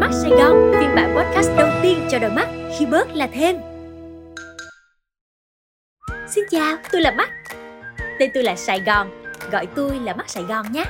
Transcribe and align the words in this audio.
Mắt 0.00 0.10
Sài 0.12 0.30
Gòn, 0.30 0.72
phiên 0.80 0.94
bản 0.94 1.16
podcast 1.16 1.50
đầu 1.56 1.68
tiên 1.82 2.06
cho 2.10 2.18
đôi 2.18 2.30
mắt 2.30 2.48
khi 2.78 2.86
bớt 2.86 3.08
là 3.14 3.26
thêm. 3.26 3.56
Xin 6.28 6.44
chào, 6.50 6.76
tôi 6.92 7.02
là 7.02 7.10
Mắt. 7.10 7.30
Tên 8.18 8.30
tôi 8.34 8.42
là 8.42 8.56
Sài 8.56 8.80
Gòn, 8.80 9.10
gọi 9.50 9.66
tôi 9.66 9.98
là 9.98 10.14
Mắt 10.14 10.30
Sài 10.30 10.42
Gòn 10.42 10.72
nhé. 10.72 10.84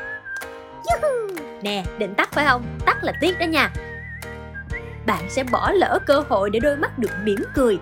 Nè, 1.62 1.84
định 1.98 2.14
tắt 2.14 2.32
phải 2.32 2.46
không? 2.46 2.64
Tắt 2.86 3.04
là 3.04 3.12
tiếc 3.20 3.38
đó 3.38 3.46
nha. 3.46 3.72
Bạn 5.06 5.30
sẽ 5.30 5.44
bỏ 5.44 5.72
lỡ 5.72 5.98
cơ 6.06 6.22
hội 6.28 6.50
để 6.50 6.60
đôi 6.60 6.76
mắt 6.76 6.98
được 6.98 7.10
mỉm 7.22 7.44
cười, 7.54 7.78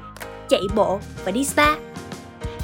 chạy 0.49 0.63
bộ 0.75 1.01
và 1.25 1.33
đi 1.33 1.45
spa. 1.45 1.75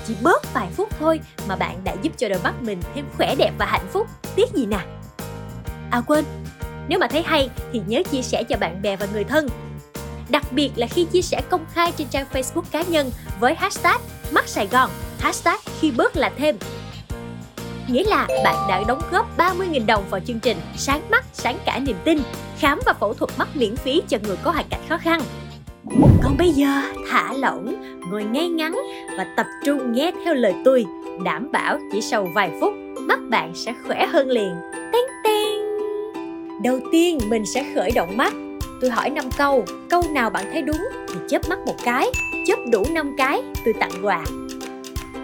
Chỉ 0.06 0.16
bớt 0.22 0.54
vài 0.54 0.68
phút 0.76 0.88
thôi 0.98 1.20
mà 1.48 1.56
bạn 1.56 1.84
đã 1.84 1.94
giúp 2.02 2.12
cho 2.16 2.28
đôi 2.28 2.38
mắt 2.44 2.54
mình 2.60 2.80
thêm 2.94 3.04
khỏe 3.16 3.34
đẹp 3.38 3.52
và 3.58 3.66
hạnh 3.66 3.86
phúc. 3.92 4.06
Tiếc 4.36 4.50
gì 4.54 4.66
nè? 4.66 4.80
À 5.90 6.00
quên, 6.06 6.24
nếu 6.88 6.98
mà 6.98 7.06
thấy 7.06 7.22
hay 7.22 7.50
thì 7.72 7.80
nhớ 7.86 8.02
chia 8.10 8.22
sẻ 8.22 8.42
cho 8.42 8.56
bạn 8.56 8.82
bè 8.82 8.96
và 8.96 9.06
người 9.12 9.24
thân. 9.24 9.48
Đặc 10.28 10.52
biệt 10.52 10.70
là 10.76 10.86
khi 10.86 11.04
chia 11.04 11.22
sẻ 11.22 11.42
công 11.50 11.64
khai 11.72 11.92
trên 11.96 12.08
trang 12.08 12.26
Facebook 12.32 12.62
cá 12.70 12.82
nhân 12.82 13.10
với 13.40 13.54
hashtag 13.54 14.00
mắt 14.30 14.48
Sài 14.48 14.66
Gòn, 14.66 14.90
hashtag 15.18 15.58
khi 15.80 15.90
bớt 15.90 16.16
là 16.16 16.30
thêm. 16.38 16.56
Nghĩa 17.88 18.04
là 18.04 18.26
bạn 18.44 18.56
đã 18.68 18.82
đóng 18.88 19.02
góp 19.10 19.38
30.000 19.38 19.86
đồng 19.86 20.04
vào 20.10 20.20
chương 20.20 20.40
trình 20.40 20.56
Sáng 20.76 21.10
mắt, 21.10 21.24
sáng 21.32 21.58
cả 21.64 21.78
niềm 21.78 21.96
tin, 22.04 22.18
khám 22.58 22.80
và 22.86 22.92
phẫu 22.92 23.14
thuật 23.14 23.30
mắt 23.38 23.48
miễn 23.54 23.76
phí 23.76 24.02
cho 24.08 24.18
người 24.22 24.36
có 24.42 24.50
hoàn 24.50 24.66
cảnh 24.70 24.80
khó 24.88 24.98
khăn. 24.98 25.20
Còn 26.22 26.36
bây 26.38 26.50
giờ, 26.50 26.68
thả 27.10 27.32
lỏng, 27.32 27.74
ngồi 28.10 28.24
ngay 28.24 28.48
ngắn 28.48 28.72
và 29.18 29.26
tập 29.36 29.46
trung 29.64 29.92
nghe 29.92 30.12
theo 30.24 30.34
lời 30.34 30.54
tôi. 30.64 30.86
Đảm 31.24 31.52
bảo 31.52 31.78
chỉ 31.92 32.00
sau 32.00 32.28
vài 32.34 32.50
phút, 32.60 32.72
mắt 33.00 33.18
bạn 33.30 33.52
sẽ 33.54 33.74
khỏe 33.86 34.06
hơn 34.06 34.28
liền. 34.30 34.54
Teng. 34.92 35.21
Đầu 36.62 36.80
tiên 36.92 37.18
mình 37.28 37.46
sẽ 37.46 37.64
khởi 37.74 37.90
động 37.94 38.16
mắt. 38.16 38.34
Tôi 38.80 38.90
hỏi 38.90 39.10
5 39.10 39.24
câu, 39.38 39.64
câu 39.88 40.02
nào 40.10 40.30
bạn 40.30 40.44
thấy 40.52 40.62
đúng 40.62 40.88
thì 41.08 41.14
chớp 41.28 41.48
mắt 41.48 41.58
một 41.66 41.76
cái, 41.84 42.06
chớp 42.46 42.56
đủ 42.72 42.84
5 42.90 43.14
cái, 43.18 43.42
tôi 43.64 43.74
tặng 43.80 43.92
quà. 44.02 44.24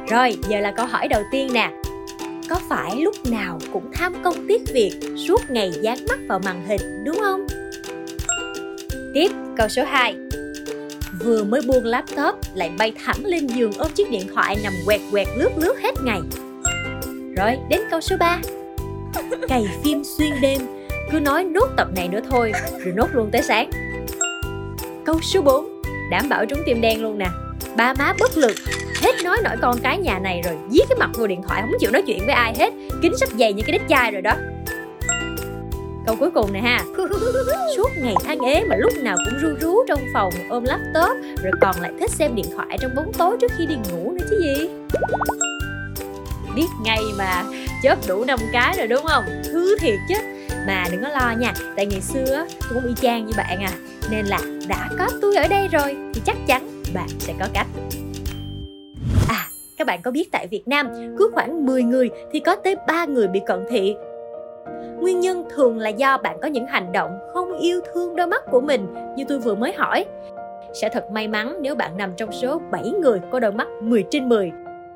Rồi, 0.08 0.36
giờ 0.48 0.60
là 0.60 0.72
câu 0.72 0.86
hỏi 0.86 1.08
đầu 1.08 1.22
tiên 1.32 1.52
nè. 1.52 1.70
Có 2.48 2.56
phải 2.68 2.96
lúc 2.96 3.14
nào 3.30 3.58
cũng 3.72 3.90
tham 3.92 4.14
công 4.22 4.46
tiếc 4.48 4.62
việc, 4.72 5.00
suốt 5.28 5.50
ngày 5.50 5.72
dán 5.82 5.98
mắt 6.08 6.18
vào 6.28 6.38
màn 6.38 6.66
hình, 6.66 7.04
đúng 7.04 7.18
không? 7.20 7.46
Tiếp, 9.14 9.30
câu 9.56 9.68
số 9.68 9.84
2 9.84 10.16
vừa 11.24 11.44
mới 11.44 11.60
buông 11.66 11.84
laptop 11.84 12.34
lại 12.54 12.70
bay 12.78 12.92
thẳng 13.04 13.24
lên 13.24 13.46
giường 13.46 13.72
ôm 13.78 13.90
chiếc 13.94 14.10
điện 14.10 14.28
thoại 14.34 14.56
nằm 14.64 14.72
quẹt 14.86 15.00
quẹt 15.10 15.26
lướt 15.36 15.50
lướt 15.56 15.80
hết 15.82 15.94
ngày. 16.04 16.20
Rồi, 17.36 17.58
đến 17.68 17.80
câu 17.90 18.00
số 18.00 18.16
3. 18.20 18.38
Cày 19.48 19.64
phim 19.84 20.02
xuyên 20.04 20.30
đêm, 20.40 20.60
cứ 21.10 21.20
nói 21.20 21.44
nốt 21.44 21.68
tập 21.76 21.88
này 21.96 22.08
nữa 22.08 22.20
thôi, 22.30 22.52
rồi 22.84 22.94
nốt 22.96 23.08
luôn 23.12 23.30
tới 23.32 23.42
sáng. 23.42 23.70
Câu 25.04 25.20
số 25.22 25.42
4. 25.42 25.82
Đảm 26.10 26.28
bảo 26.28 26.46
trúng 26.46 26.62
tim 26.66 26.80
đen 26.80 27.02
luôn 27.02 27.18
nè. 27.18 27.26
Ba 27.76 27.94
má 27.94 28.12
bất 28.20 28.36
lực, 28.36 28.54
hết 29.02 29.12
nói 29.24 29.38
nổi 29.44 29.56
con 29.62 29.78
cái 29.82 29.98
nhà 29.98 30.18
này 30.18 30.42
rồi 30.44 30.54
dí 30.70 30.78
cái 30.88 30.98
mặt 30.98 31.10
vô 31.14 31.26
điện 31.26 31.42
thoại 31.48 31.62
không 31.62 31.70
chịu 31.80 31.90
nói 31.90 32.02
chuyện 32.06 32.18
với 32.26 32.34
ai 32.34 32.54
hết, 32.58 32.72
kính 33.02 33.16
sắp 33.16 33.28
dày 33.38 33.52
như 33.52 33.62
cái 33.66 33.78
đít 33.78 33.88
chai 33.88 34.10
rồi 34.10 34.22
đó 34.22 34.32
câu 36.08 36.16
cuối 36.16 36.30
cùng 36.30 36.52
nè 36.52 36.60
ha 36.60 36.84
suốt 37.76 37.90
ngày 37.96 38.14
than 38.24 38.38
ế 38.38 38.64
mà 38.64 38.76
lúc 38.76 38.92
nào 39.02 39.16
cũng 39.24 39.38
ru 39.40 39.48
rú 39.60 39.84
trong 39.88 40.00
phòng 40.12 40.32
ôm 40.48 40.64
laptop 40.64 41.16
rồi 41.42 41.52
còn 41.60 41.80
lại 41.80 41.92
thích 42.00 42.10
xem 42.10 42.34
điện 42.34 42.46
thoại 42.56 42.78
trong 42.80 42.94
bóng 42.96 43.12
tối 43.18 43.36
trước 43.40 43.52
khi 43.58 43.66
đi 43.66 43.74
ngủ 43.74 44.10
nữa 44.10 44.26
chứ 44.30 44.40
gì 44.42 44.68
biết 46.54 46.66
ngay 46.82 47.00
mà 47.18 47.44
chớp 47.82 47.98
đủ 48.08 48.24
năm 48.24 48.38
cái 48.52 48.74
rồi 48.78 48.86
đúng 48.86 49.04
không 49.04 49.24
thứ 49.44 49.76
thiệt 49.80 49.98
chứ 50.08 50.14
mà 50.68 50.84
đừng 50.92 51.02
có 51.02 51.08
lo 51.08 51.34
nha, 51.38 51.52
tại 51.76 51.86
ngày 51.86 52.00
xưa 52.00 52.46
tôi 52.60 52.70
cũng 52.74 52.86
y 52.86 52.94
chang 52.94 53.26
như 53.26 53.32
bạn 53.36 53.62
à. 53.62 53.72
Nên 54.10 54.26
là 54.26 54.38
đã 54.68 54.88
có 54.98 55.08
tôi 55.22 55.36
ở 55.36 55.48
đây 55.48 55.68
rồi, 55.68 55.96
thì 56.14 56.20
chắc 56.24 56.36
chắn 56.46 56.82
bạn 56.94 57.08
sẽ 57.18 57.34
có 57.40 57.46
cách. 57.54 57.66
À 59.28 59.48
các 59.78 59.86
bạn 59.86 60.02
có 60.02 60.10
biết 60.10 60.28
tại 60.32 60.46
Việt 60.46 60.68
Nam 60.68 60.88
cứ 61.18 61.30
khoảng 61.34 61.66
10 61.66 61.82
người 61.82 62.10
thì 62.32 62.40
có 62.40 62.56
tới 62.56 62.76
3 62.86 63.04
người 63.04 63.28
bị 63.28 63.40
cận 63.46 63.64
thị? 63.70 63.96
Nguyên 65.00 65.20
nhân 65.20 65.44
thường 65.54 65.78
là 65.78 65.88
do 65.88 66.18
bạn 66.18 66.38
có 66.42 66.48
những 66.48 66.66
hành 66.66 66.92
động 66.92 67.18
không 67.34 67.58
yêu 67.58 67.80
thương 67.94 68.16
đôi 68.16 68.26
mắt 68.26 68.42
của 68.50 68.60
mình, 68.60 68.86
như 69.16 69.24
tôi 69.28 69.38
vừa 69.38 69.54
mới 69.54 69.72
hỏi. 69.72 70.04
Sẽ 70.74 70.88
thật 70.88 71.10
may 71.10 71.28
mắn 71.28 71.58
nếu 71.60 71.74
bạn 71.74 71.96
nằm 71.96 72.12
trong 72.16 72.32
số 72.32 72.60
7 72.70 72.90
người 72.90 73.20
có 73.32 73.40
đôi 73.40 73.52
mắt 73.52 73.68
10 73.82 74.04
trên 74.10 74.28
10 74.28 74.50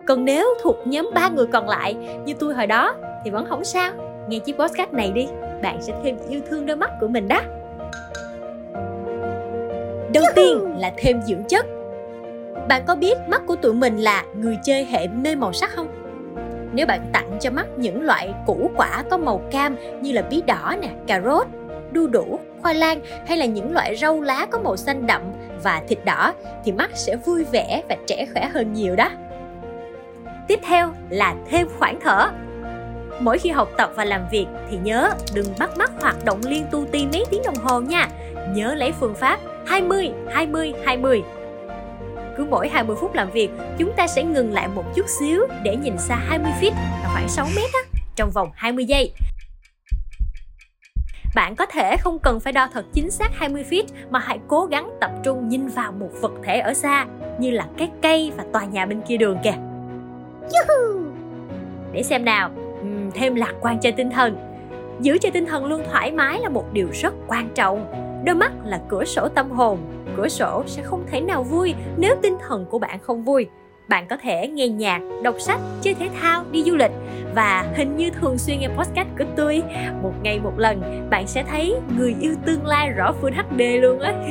còn 0.06 0.24
nếu 0.24 0.54
thuộc 0.62 0.76
nhóm 0.84 1.10
3 1.14 1.28
người 1.28 1.46
còn 1.46 1.68
lại, 1.68 1.94
như 2.24 2.34
tôi 2.34 2.54
hồi 2.54 2.66
đó, 2.66 2.94
thì 3.24 3.30
vẫn 3.30 3.46
không 3.46 3.64
sao. 3.64 3.92
Nghe 4.28 4.38
chiếc 4.38 4.58
podcast 4.58 4.92
này 4.92 5.12
đi 5.14 5.26
bạn 5.62 5.82
sẽ 5.82 5.92
thêm 6.04 6.16
yêu 6.28 6.40
thương 6.50 6.66
đôi 6.66 6.76
mắt 6.76 6.90
của 7.00 7.08
mình 7.08 7.28
đó 7.28 7.40
đầu 10.14 10.24
tiên 10.34 10.74
là 10.78 10.92
thêm 10.96 11.22
dưỡng 11.22 11.44
chất 11.48 11.66
bạn 12.68 12.82
có 12.86 12.96
biết 12.96 13.18
mắt 13.28 13.42
của 13.46 13.56
tụi 13.56 13.74
mình 13.74 13.96
là 13.96 14.24
người 14.36 14.58
chơi 14.64 14.84
hệ 14.84 15.08
mê 15.08 15.34
màu 15.34 15.52
sắc 15.52 15.70
không 15.70 16.02
nếu 16.72 16.86
bạn 16.86 17.00
tặng 17.12 17.38
cho 17.40 17.50
mắt 17.50 17.66
những 17.76 18.02
loại 18.02 18.34
củ 18.46 18.70
quả 18.76 19.04
có 19.10 19.18
màu 19.18 19.42
cam 19.50 19.76
như 20.00 20.12
là 20.12 20.22
bí 20.22 20.42
đỏ 20.46 20.74
nè, 20.82 20.88
cà 21.06 21.20
rốt, 21.20 21.46
đu 21.92 22.06
đủ, 22.06 22.38
khoai 22.62 22.74
lang 22.74 23.00
hay 23.26 23.36
là 23.36 23.46
những 23.46 23.72
loại 23.72 23.96
rau 23.96 24.20
lá 24.20 24.46
có 24.50 24.58
màu 24.58 24.76
xanh 24.76 25.06
đậm 25.06 25.22
và 25.62 25.82
thịt 25.88 26.04
đỏ 26.04 26.34
thì 26.64 26.72
mắt 26.72 26.90
sẽ 26.94 27.16
vui 27.16 27.44
vẻ 27.44 27.82
và 27.88 27.96
trẻ 28.06 28.26
khỏe 28.32 28.48
hơn 28.54 28.72
nhiều 28.72 28.96
đó. 28.96 29.10
Tiếp 30.48 30.60
theo 30.62 30.92
là 31.10 31.34
thêm 31.50 31.68
khoảng 31.78 32.00
thở. 32.00 32.30
Mỗi 33.22 33.38
khi 33.38 33.50
học 33.50 33.68
tập 33.76 33.90
và 33.96 34.04
làm 34.04 34.28
việc 34.30 34.46
thì 34.70 34.76
nhớ 34.76 35.10
đừng 35.34 35.46
bắt 35.58 35.70
mắt 35.78 35.90
hoạt 36.00 36.24
động 36.24 36.40
liên 36.46 36.66
tu 36.70 36.84
ti 36.92 37.06
mấy 37.12 37.24
tiếng 37.30 37.42
đồng 37.44 37.54
hồ 37.54 37.80
nha. 37.80 38.08
Nhớ 38.54 38.74
lấy 38.74 38.92
phương 38.92 39.14
pháp 39.14 39.40
20 39.66 40.10
20 40.32 40.72
20 40.84 41.22
cứ 42.36 42.44
mỗi 42.50 42.68
20 42.68 42.96
phút 43.00 43.14
làm 43.14 43.30
việc, 43.30 43.50
chúng 43.78 43.92
ta 43.96 44.06
sẽ 44.06 44.22
ngừng 44.22 44.52
lại 44.52 44.68
một 44.68 44.84
chút 44.94 45.06
xíu 45.18 45.46
để 45.62 45.76
nhìn 45.76 45.98
xa 45.98 46.16
20 46.16 46.52
feet 46.60 46.72
là 46.72 47.10
khoảng 47.12 47.28
6 47.28 47.46
mét 47.56 47.70
á, 47.72 48.00
trong 48.16 48.30
vòng 48.30 48.50
20 48.54 48.84
giây. 48.84 49.12
Bạn 51.34 51.56
có 51.56 51.66
thể 51.66 51.96
không 51.96 52.18
cần 52.18 52.40
phải 52.40 52.52
đo 52.52 52.68
thật 52.72 52.84
chính 52.92 53.10
xác 53.10 53.28
20 53.34 53.64
feet 53.70 53.84
mà 54.10 54.18
hãy 54.18 54.38
cố 54.48 54.64
gắng 54.64 54.90
tập 55.00 55.10
trung 55.24 55.48
nhìn 55.48 55.68
vào 55.68 55.92
một 55.92 56.10
vật 56.20 56.32
thể 56.44 56.58
ở 56.58 56.74
xa 56.74 57.06
như 57.38 57.50
là 57.50 57.66
cái 57.78 57.90
cây 58.02 58.32
và 58.36 58.44
tòa 58.52 58.64
nhà 58.64 58.86
bên 58.86 59.00
kia 59.08 59.16
đường 59.16 59.38
kìa. 59.44 59.54
Để 61.92 62.02
xem 62.02 62.24
nào, 62.24 62.50
thêm 63.14 63.34
lạc 63.34 63.54
quan 63.60 63.80
cho 63.80 63.90
tinh 63.96 64.10
thần. 64.10 64.36
Giữ 65.00 65.18
cho 65.18 65.30
tinh 65.32 65.46
thần 65.46 65.64
luôn 65.64 65.82
thoải 65.90 66.12
mái 66.12 66.40
là 66.40 66.48
một 66.48 66.72
điều 66.72 66.88
rất 66.92 67.14
quan 67.28 67.48
trọng. 67.54 67.86
Đôi 68.24 68.34
mắt 68.34 68.52
là 68.64 68.80
cửa 68.88 69.04
sổ 69.04 69.28
tâm 69.28 69.50
hồn, 69.50 69.78
cửa 70.16 70.28
sổ 70.28 70.62
sẽ 70.66 70.82
không 70.82 71.04
thể 71.10 71.20
nào 71.20 71.42
vui 71.42 71.74
nếu 71.96 72.16
tinh 72.22 72.36
thần 72.48 72.66
của 72.70 72.78
bạn 72.78 72.98
không 72.98 73.22
vui. 73.22 73.46
Bạn 73.88 74.06
có 74.08 74.16
thể 74.16 74.48
nghe 74.48 74.68
nhạc 74.68 75.00
đọc 75.22 75.34
sách 75.38 75.60
chơi 75.80 75.94
thể 75.94 76.08
thao 76.20 76.44
đi 76.52 76.62
du 76.62 76.76
lịch. 76.76 76.92
Và 77.34 77.66
hình 77.74 77.96
như 77.96 78.10
thường 78.10 78.38
xuyên 78.38 78.58
nghe 78.60 78.68
podcast 78.68 79.08
của 79.18 79.24
tôi. 79.36 79.62
Một 80.02 80.12
ngày 80.22 80.40
một 80.40 80.58
lần 80.58 81.08
bạn 81.10 81.26
sẽ 81.26 81.44
thấy 81.50 81.74
người 81.98 82.16
yêu 82.20 82.34
tương 82.46 82.66
lai 82.66 82.90
rõ 82.90 83.14
full 83.22 83.32
hd 83.32 83.62
luôn 83.82 84.00
á. 84.00 84.12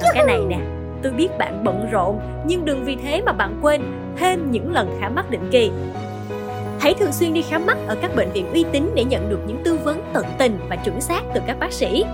Còn 0.00 0.10
cái 0.14 0.24
này 0.26 0.40
nè 0.48 0.58
tôi 1.02 1.12
biết 1.12 1.28
bạn 1.38 1.64
bận 1.64 1.88
rộn 1.92 2.20
nhưng 2.46 2.64
đừng 2.64 2.84
vì 2.84 2.96
thế 2.96 3.22
mà 3.26 3.32
bạn 3.32 3.58
quên 3.62 3.82
thêm 4.16 4.50
những 4.50 4.72
lần 4.72 4.96
khám 5.00 5.14
mắt 5.14 5.30
định 5.30 5.48
kỳ. 5.50 5.70
Hãy 6.86 6.94
thường 6.94 7.12
xuyên 7.12 7.32
đi 7.32 7.42
khám 7.42 7.66
mắt 7.66 7.78
ở 7.86 7.96
các 8.02 8.16
bệnh 8.16 8.32
viện 8.32 8.52
uy 8.52 8.64
tín 8.72 8.90
để 8.94 9.04
nhận 9.04 9.30
được 9.30 9.38
những 9.46 9.62
tư 9.64 9.78
vấn 9.84 10.10
tận 10.12 10.26
tình 10.38 10.58
và 10.68 10.76
chuẩn 10.76 11.00
xác 11.00 11.20
từ 11.34 11.40
các 11.46 11.58
bác 11.58 11.72
sĩ 11.72 12.04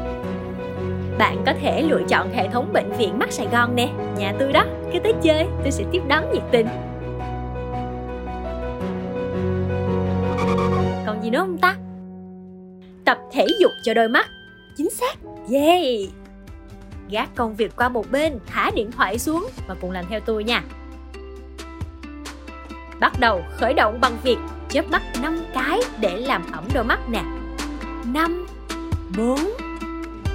bạn 1.19 1.43
có 1.47 1.53
thể 1.61 1.83
lựa 1.83 2.01
chọn 2.09 2.33
hệ 2.33 2.49
thống 2.49 2.73
bệnh 2.73 2.93
viện 2.99 3.19
mắt 3.19 3.33
Sài 3.33 3.47
Gòn 3.53 3.77
nè, 3.77 3.89
nhà 4.19 4.35
tôi 4.39 4.53
đó, 4.53 4.65
cứ 4.93 4.99
tới 4.99 5.13
chơi, 5.23 5.47
tôi 5.63 5.71
sẽ 5.71 5.85
tiếp 5.93 6.03
đón 6.09 6.25
nhiệt 6.33 6.43
tình. 6.51 6.67
Còn 11.07 11.23
gì 11.23 11.31
nữa 11.31 11.39
không 11.39 11.59
ta? 11.59 11.77
Tập 13.05 13.19
thể 13.33 13.47
dục 13.61 13.73
cho 13.85 13.95
đôi 13.95 14.09
mắt. 14.09 14.27
Chính 14.77 14.91
xác. 14.91 15.17
Yeah. 15.51 16.11
Gác 17.11 17.35
công 17.35 17.57
việc 17.57 17.77
qua 17.77 17.89
một 17.89 18.11
bên, 18.11 18.39
thả 18.47 18.71
điện 18.75 18.91
thoại 18.93 19.19
xuống 19.19 19.49
và 19.69 19.75
cùng 19.81 19.91
làm 19.91 20.05
theo 20.09 20.21
tôi 20.21 20.45
nha. 20.45 20.63
Bắt 23.03 23.21
đầu 23.21 23.45
khởi 23.51 23.75
động 23.75 23.99
bằng 24.01 24.17
việc 24.23 24.39
chớp 24.69 24.91
mắt 24.91 25.03
5 25.23 25.45
cái 25.55 25.81
để 26.01 26.17
làm 26.17 26.53
ẩm 26.53 26.65
đôi 26.75 26.85
mắt 26.85 27.09
nè. 27.09 27.23
5 28.07 28.47
4 29.17 29.39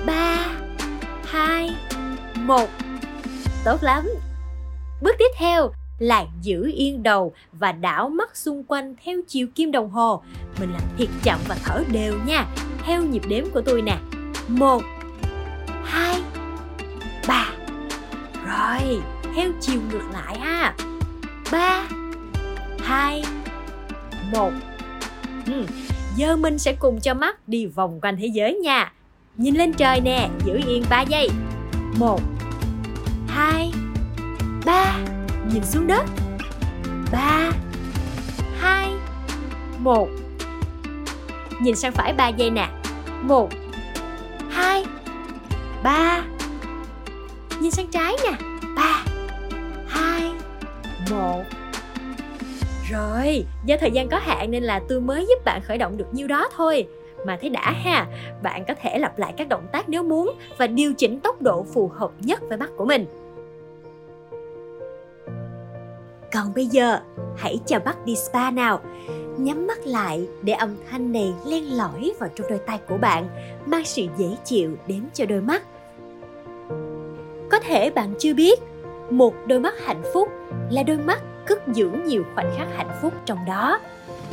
3 0.06 0.48
2, 1.26 1.76
1 2.36 2.70
Tốt 3.66 3.84
lắm. 3.84 4.10
Bước 5.02 5.16
tiếp 5.20 5.32
theo 5.38 5.72
là 6.00 6.26
giữ 6.42 6.72
yên 6.76 7.04
đầu 7.04 7.34
và 7.52 7.72
đảo 7.72 8.10
mắt 8.10 8.38
xung 8.38 8.64
quanh 8.64 8.96
theo 9.06 9.20
chiều 9.28 9.48
kim 9.56 9.72
đồng 9.72 9.90
hồ. 9.90 10.24
Mình 10.60 10.70
làm 10.72 10.82
thiệt 10.98 11.10
chậm 11.24 11.40
và 11.48 11.56
thở 11.64 11.84
đều 11.92 12.14
nha 12.26 12.46
Theo 12.84 13.04
nhịp 13.04 13.24
đếm 13.28 13.50
của 13.54 13.62
tôi 13.62 13.82
nè. 13.82 13.98
1 14.48 14.82
2 15.84 16.22
3 17.28 17.46
Rồi, 18.46 19.02
theo 19.36 19.52
chiều 19.62 19.80
ngược 19.92 20.04
lại 20.14 20.40
ha. 20.40 20.76
3 21.52 21.88
2 22.88 23.24
1 24.32 24.52
ừ. 25.46 25.66
giờ 26.16 26.36
mình 26.36 26.60
sẽ 26.60 26.74
cùng 26.80 27.00
cho 27.00 27.14
mắt 27.14 27.48
đi 27.48 27.66
vòng 27.66 28.00
quanh 28.02 28.18
thế 28.18 28.28
giới 28.28 28.54
nha. 28.56 28.94
Nhìn 29.38 29.56
lên 29.56 29.74
trời 29.74 30.02
nè, 30.02 30.30
giữ 30.46 30.62
yên 30.68 30.84
3 30.90 31.02
giây. 31.02 31.30
1 32.00 32.22
2 33.28 33.72
3 34.66 34.98
Nhìn 35.54 35.66
xuống 35.66 35.88
đất. 35.88 36.06
3 37.12 37.52
2 38.60 38.90
1 39.80 40.10
Nhìn 41.62 41.76
sang 41.76 41.92
phải 41.92 42.14
3 42.14 42.28
giây 42.28 42.50
nè. 42.50 42.70
1 43.22 43.50
2 44.50 44.86
3 45.84 46.24
Nhìn 47.60 47.72
sang 47.72 47.88
trái 47.88 48.16
nè. 48.24 48.38
3 48.76 49.04
2 49.88 50.32
1 51.10 51.57
rồi, 52.92 53.46
do 53.66 53.76
thời 53.80 53.92
gian 53.92 54.10
có 54.10 54.18
hạn 54.18 54.52
nên 54.52 54.64
là 54.64 54.82
tôi 54.90 55.02
mới 55.02 55.26
giúp 55.26 55.46
bạn 55.46 55.62
khởi 55.62 55.78
động 55.78 55.98
được 55.98 56.14
nhiêu 56.14 56.28
đó 56.28 56.50
thôi. 56.56 56.88
Mà 57.26 57.38
thấy 57.42 57.50
đã 57.50 57.72
ha, 57.72 58.08
bạn 58.44 58.66
có 58.68 58.74
thể 58.82 59.00
lặp 59.00 59.20
lại 59.20 59.34
các 59.38 59.50
động 59.50 59.68
tác 59.72 59.90
nếu 59.90 60.04
muốn 60.04 60.34
và 60.58 60.68
điều 60.68 60.94
chỉnh 60.94 61.20
tốc 61.20 61.42
độ 61.42 61.66
phù 61.74 61.88
hợp 61.88 62.12
nhất 62.20 62.42
với 62.50 62.58
mắt 62.58 62.70
của 62.78 62.86
mình. 62.86 63.06
Còn 66.34 66.54
bây 66.56 66.66
giờ, 66.66 67.00
hãy 67.38 67.60
chào 67.66 67.80
bắt 67.80 68.06
đi 68.06 68.16
spa 68.16 68.52
nào. 68.52 68.80
Nhắm 69.38 69.68
mắt 69.68 69.88
lại 69.88 70.28
để 70.42 70.54
âm 70.54 70.76
thanh 70.90 71.12
này 71.12 71.34
len 71.46 71.78
lỏi 71.78 72.14
vào 72.20 72.30
trong 72.36 72.48
đôi 72.50 72.60
tay 72.60 72.80
của 72.90 72.98
bạn, 72.98 73.28
mang 73.66 73.86
sự 73.86 74.04
dễ 74.18 74.28
chịu 74.46 74.78
đến 74.88 75.04
cho 75.14 75.26
đôi 75.26 75.42
mắt. 75.42 75.64
Có 77.50 77.60
thể 77.60 77.90
bạn 77.90 78.14
chưa 78.20 78.34
biết, 78.34 78.60
một 79.10 79.34
đôi 79.48 79.60
mắt 79.60 79.74
hạnh 79.86 80.02
phúc 80.14 80.30
là 80.72 80.84
đôi 80.84 80.98
mắt 80.98 81.22
cất 81.48 81.68
giữ 81.68 81.90
nhiều 82.06 82.24
khoảnh 82.36 82.52
khắc 82.58 82.68
hạnh 82.78 82.92
phúc 83.02 83.14
trong 83.26 83.46
đó. 83.46 83.80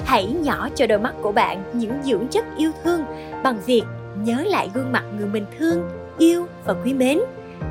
Hãy 0.04 0.26
nhỏ 0.26 0.68
cho 0.74 0.86
đôi 0.86 0.98
mắt 0.98 1.14
của 1.22 1.32
bạn 1.32 1.62
những 1.72 2.02
dưỡng 2.02 2.28
chất 2.28 2.44
yêu 2.56 2.70
thương 2.84 3.04
bằng 3.42 3.58
việc 3.66 3.82
nhớ 4.16 4.42
lại 4.46 4.70
gương 4.74 4.92
mặt 4.92 5.04
người 5.16 5.26
mình 5.26 5.46
thương, 5.58 5.90
yêu 6.18 6.46
và 6.64 6.74
quý 6.84 6.94
mến. 6.94 7.18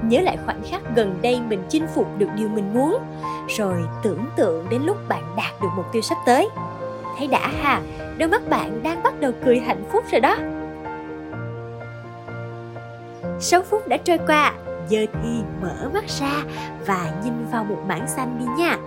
Nhớ 0.03 0.21
lại 0.21 0.37
khoảnh 0.45 0.61
khắc 0.69 0.81
gần 0.95 1.19
đây 1.21 1.39
mình 1.49 1.63
chinh 1.69 1.87
phục 1.95 2.07
được 2.17 2.27
điều 2.35 2.49
mình 2.49 2.73
muốn, 2.73 2.97
rồi 3.57 3.75
tưởng 4.03 4.25
tượng 4.35 4.65
đến 4.69 4.81
lúc 4.85 4.97
bạn 5.07 5.23
đạt 5.37 5.61
được 5.61 5.67
mục 5.75 5.85
tiêu 5.91 6.01
sắp 6.01 6.17
tới. 6.25 6.49
Thấy 7.17 7.27
đã 7.27 7.47
ha, 7.61 7.81
đôi 8.17 8.29
mắt 8.29 8.49
bạn 8.49 8.83
đang 8.83 9.03
bắt 9.03 9.19
đầu 9.19 9.31
cười 9.45 9.59
hạnh 9.59 9.83
phúc 9.91 10.03
rồi 10.11 10.21
đó. 10.21 10.37
6 13.39 13.61
phút 13.61 13.87
đã 13.87 13.97
trôi 13.97 14.17
qua, 14.27 14.53
giờ 14.89 15.05
thì 15.13 15.29
mở 15.61 15.89
mắt 15.93 16.03
ra 16.07 16.43
và 16.85 17.11
nhìn 17.23 17.45
vào 17.51 17.63
một 17.63 17.83
mảng 17.87 18.07
xanh 18.07 18.39
đi 18.39 18.45
nha. 18.57 18.77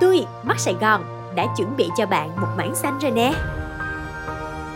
Tôi, 0.00 0.26
Mắt 0.42 0.60
Sài 0.60 0.76
Gòn, 0.80 1.04
đã 1.34 1.46
chuẩn 1.56 1.76
bị 1.76 1.88
cho 1.96 2.06
bạn 2.06 2.30
một 2.40 2.48
mảng 2.56 2.74
xanh 2.74 2.98
rồi 2.98 3.10
nè. 3.10 3.32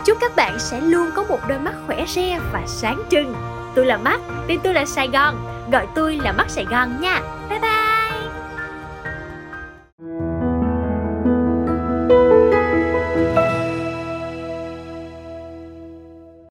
Chúc 0.05 0.17
các 0.21 0.35
bạn 0.35 0.59
sẽ 0.59 0.81
luôn 0.81 1.09
có 1.15 1.23
một 1.23 1.39
đôi 1.47 1.59
mắt 1.59 1.73
khỏe 1.87 2.05
re 2.07 2.39
và 2.53 2.63
sáng 2.67 3.03
trưng. 3.09 3.33
Tôi 3.75 3.85
là 3.85 3.97
Mắt, 3.97 4.19
tên 4.47 4.59
tôi 4.63 4.73
là 4.73 4.85
Sài 4.85 5.07
Gòn, 5.07 5.35
gọi 5.71 5.87
tôi 5.95 6.19
là 6.23 6.31
Mắt 6.31 6.49
Sài 6.49 6.65
Gòn 6.65 7.01
nha. 7.01 7.21
Bye 7.49 7.59
bye! 7.59 7.84